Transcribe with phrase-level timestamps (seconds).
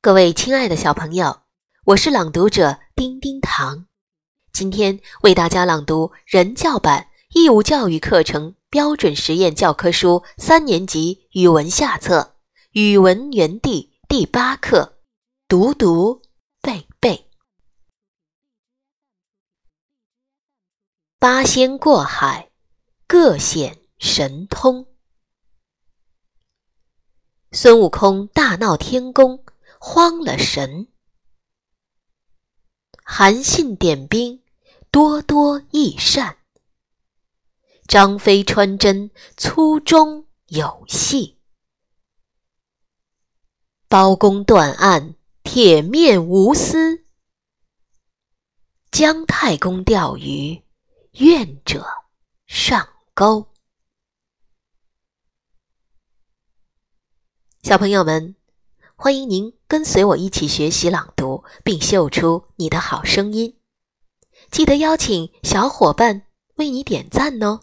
[0.00, 1.42] 各位亲爱的小朋友，
[1.86, 3.88] 我是朗读者丁丁糖，
[4.52, 12.36] 今天为大家朗读人教版义务教育课程标准实验教科书三年级语文下册
[12.80, 14.98] 《语文园地》第八课
[15.48, 16.22] 《读读
[16.62, 17.10] 背背》。
[21.18, 22.52] 八仙过海，
[23.08, 24.86] 各显神通。
[27.50, 29.44] 孙悟空大闹天宫。
[29.80, 30.88] 慌了神，
[33.04, 34.42] 韩信点兵，
[34.90, 36.38] 多多益善。
[37.86, 41.38] 张飞穿针，粗中有细。
[43.88, 47.06] 包公断案，铁面无私。
[48.90, 50.62] 姜太公钓鱼，
[51.12, 51.86] 愿者
[52.46, 53.54] 上钩。
[57.62, 58.34] 小朋友们。
[59.00, 63.54] 欢迎您跟随我一起学习朗读，并秀出你的好声音。
[64.50, 66.22] 记得邀请小伙伴
[66.54, 67.60] 为你点赞哦。